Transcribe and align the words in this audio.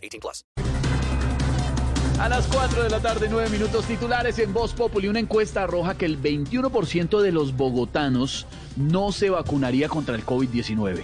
18 0.00 0.20
plus. 0.20 0.44
A 2.20 2.28
las 2.28 2.46
4 2.48 2.82
de 2.82 2.90
la 2.90 3.00
tarde, 3.00 3.28
9 3.30 3.48
minutos 3.48 3.86
titulares 3.86 4.38
en 4.38 4.52
Voz 4.52 4.74
Populi, 4.74 5.08
una 5.08 5.20
encuesta 5.20 5.62
arroja 5.62 5.96
que 5.96 6.04
el 6.04 6.20
21% 6.20 7.20
de 7.22 7.32
los 7.32 7.56
bogotanos 7.56 8.46
no 8.76 9.10
se 9.10 9.30
vacunaría 9.30 9.88
contra 9.88 10.16
el 10.16 10.26
COVID-19. 10.26 11.02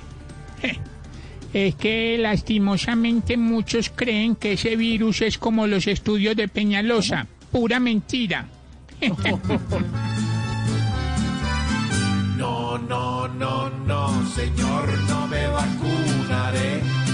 Es 1.55 1.75
que 1.77 2.19
lastimosamente 2.19 3.39
muchos 3.39 3.89
creen 3.89 4.37
que 4.37 4.53
ese 4.53 4.77
virus 4.77 5.23
es 5.23 5.39
como 5.39 5.67
los 5.67 5.87
estudios 5.87 6.37
de 6.37 6.49
Peñalosa. 6.49 7.27
Pura 7.51 7.81
mentira. 7.81 8.49
No, 12.37 12.77
no, 12.77 13.29
no, 13.29 13.71
no, 13.71 14.27
señor, 14.35 14.93
no 15.09 15.27
me 15.27 15.47
vacunaré. 15.47 17.06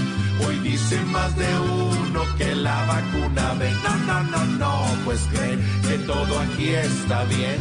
Hoy 0.53 0.59
dicen 0.59 1.11
más 1.11 1.35
de 1.35 1.47
uno 1.59 2.21
que 2.37 2.53
la 2.55 2.85
vacuna 2.85 3.53
ve. 3.59 3.71
No, 3.71 3.97
no, 4.05 4.23
no, 4.23 4.45
no, 4.57 4.85
pues 5.03 5.27
creen 5.31 5.59
que 5.87 5.97
todo 6.05 6.39
aquí 6.39 6.69
está 6.69 7.23
bien 7.23 7.57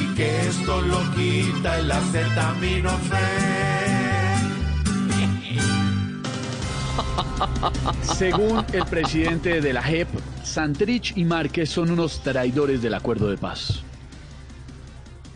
y 0.00 0.14
que 0.14 0.46
esto 0.46 0.80
lo 0.82 1.00
quita 1.14 1.78
el 1.80 1.90
acetaminofén. 1.90 3.18
Según 8.02 8.64
el 8.72 8.84
presidente 8.86 9.60
de 9.60 9.72
la 9.72 9.82
JEP, 9.82 10.08
Santrich 10.44 11.16
y 11.16 11.24
Márquez 11.24 11.70
son 11.70 11.90
unos 11.90 12.22
traidores 12.22 12.80
del 12.80 12.94
acuerdo 12.94 13.28
de 13.28 13.38
paz. 13.38 13.82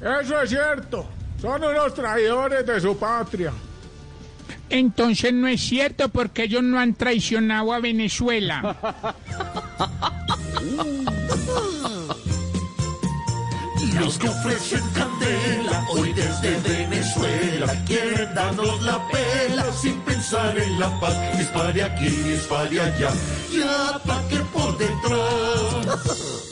Eso 0.01 0.43
es 0.43 0.51
cierto. 0.51 1.09
Son 1.41 1.63
unos 1.63 1.93
traidores 1.93 2.65
de 2.65 2.81
su 2.81 2.97
patria. 2.97 3.53
Entonces 4.71 5.33
no 5.33 5.49
es 5.49 5.61
cierto 5.61 6.09
porque 6.09 6.45
ellos 6.45 6.63
no 6.63 6.79
han 6.79 6.95
traicionado 6.95 7.73
a 7.73 7.81
Venezuela. 7.81 8.77
Los 13.99 14.19
que 14.19 14.29
ofrecen 14.29 14.83
candela 14.95 15.85
hoy 15.91 16.13
desde 16.13 16.57
Venezuela 16.61 17.67
quieren 17.85 18.33
darnos 18.35 18.81
la 18.83 19.01
pela 19.09 19.73
sin 19.73 20.01
pensar 20.03 20.57
en 20.57 20.79
la 20.79 21.01
paz. 21.01 21.17
Dispare 21.37 21.83
aquí, 21.83 22.09
dispare 22.09 22.81
allá 22.81 23.11
y 23.51 23.63
ataque 23.63 24.37
por 24.53 24.79
detrás. 24.79 26.45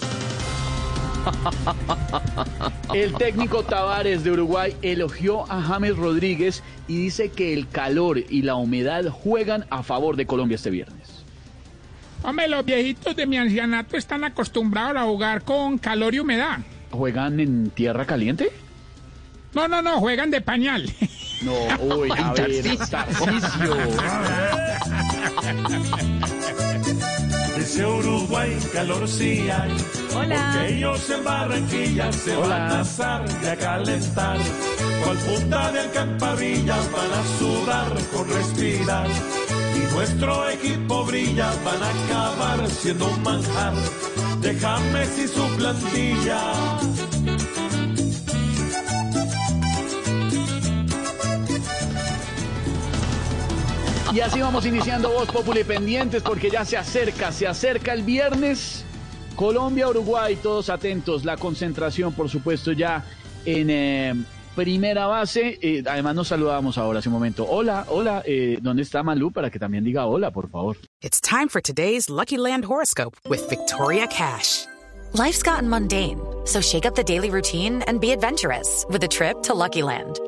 El 2.95 3.15
técnico 3.15 3.63
Tavares 3.63 4.25
de 4.25 4.31
Uruguay 4.31 4.77
elogió 4.83 5.51
a 5.51 5.61
James 5.63 5.97
Rodríguez 5.97 6.63
y 6.89 6.97
dice 6.97 7.31
que 7.31 7.53
el 7.53 7.69
calor 7.69 8.19
y 8.19 8.43
la 8.43 8.55
humedad 8.55 9.05
juegan 9.09 9.67
a 9.71 9.83
favor 9.83 10.17
de 10.17 10.27
Colombia 10.27 10.55
este 10.57 10.71
viernes. 10.71 11.25
Hombre, 12.23 12.49
los 12.49 12.65
viejitos 12.65 13.15
de 13.15 13.27
mi 13.27 13.37
ancianato 13.37 13.97
están 13.97 14.25
acostumbrados 14.25 14.97
a 14.97 15.05
jugar 15.05 15.43
con 15.43 15.79
calor 15.79 16.15
y 16.15 16.21
humedad. 16.21 16.59
¿Juegan 16.91 17.41
en 17.41 17.71
tierra 17.71 18.05
caliente? 18.07 18.51
No, 19.55 19.69
no, 19.69 19.83
no, 19.83 19.99
juegan 20.01 20.31
de 20.31 20.41
pañal. 20.41 20.91
No, 21.43 21.53
uy, 21.97 22.11
a 22.17 22.33
ver, 22.33 22.77
Tarcisio. 22.91 23.77
Ese 27.67 27.85
Uruguay 27.85 28.57
calor 28.73 29.09
sí 29.09 29.51
hay. 29.51 29.77
Porque 30.13 30.69
ellos 30.69 31.11
en 31.11 31.25
Barranquilla 31.25 32.13
se 32.13 32.37
van 32.37 32.53
a 32.53 32.81
asar 32.83 33.25
y 33.43 33.47
a 33.47 33.57
calentar. 33.57 34.39
Cual 35.03 35.17
punta 35.19 35.73
de 35.73 35.81
alcantarillas 35.81 36.93
van 36.93 37.13
a 37.13 37.23
sudar 37.39 37.93
con 38.15 38.29
respirar. 38.29 39.09
Y 39.75 39.93
nuestro 39.93 40.49
equipo 40.49 41.05
brilla, 41.07 41.51
van 41.65 41.83
a 41.83 41.91
acabar 41.91 42.71
siendo 42.71 43.09
un 43.09 43.23
manjar. 43.25 43.75
Déjame 44.41 45.05
si 45.07 45.27
su 45.27 45.45
plantilla. 45.57 46.41
Y 54.17 54.21
así 54.23 54.41
vamos 54.41 54.65
iniciando 54.65 55.11
Voz 55.11 55.29
Populi 55.29 55.63
pendientes 55.63 56.23
porque 56.23 56.49
ya 56.49 56.65
se 56.65 56.79
acerca, 56.79 57.31
se 57.31 57.47
acerca 57.47 57.93
el 57.93 58.03
viernes. 58.03 58.83
Colombia, 59.35 59.91
Uruguay, 59.91 60.39
todos 60.43 60.71
atentos. 60.71 61.27
La 61.27 61.37
concentración, 61.37 62.15
por 62.15 62.31
supuesto, 62.31 62.73
ya 62.73 63.05
en 63.45 63.69
eh, 63.69 64.15
primera 64.55 65.07
base. 65.07 65.59
Eh, 65.61 65.83
además, 65.87 66.15
nos 66.15 66.29
saludamos 66.29 66.79
ahora 66.79 67.01
hace 67.01 67.11
un 67.11 67.13
momento. 67.13 67.45
Hola, 67.47 67.85
hola, 67.91 68.23
eh, 68.25 68.57
¿dónde 68.63 68.85
está 68.85 69.03
Malú? 69.03 69.33
Para 69.33 69.51
que 69.51 69.59
también 69.59 69.85
diga 69.85 70.07
hola, 70.07 70.31
por 70.31 70.49
favor. 70.49 70.79
It's 71.03 71.21
time 71.21 71.51
for 71.51 71.61
today's 71.61 72.09
Lucky 72.09 72.39
Land 72.39 72.65
horoscope 72.65 73.19
with 73.29 73.47
Victoria 73.51 74.07
Cash. 74.07 74.65
Life's 75.13 75.43
gotten 75.43 75.69
mundane, 75.69 76.19
so 76.47 76.63
shake 76.63 76.87
up 76.87 76.95
the 76.95 77.05
daily 77.05 77.29
routine 77.29 77.83
and 77.87 78.01
be 78.01 78.13
adventurous 78.13 78.87
with 78.89 79.05
a 79.05 79.09
trip 79.09 79.43
to 79.43 79.53
Lucky 79.53 79.83
Land. 79.83 80.19